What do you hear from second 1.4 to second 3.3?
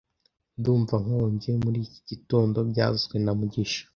muri iki gitondo byavuzwe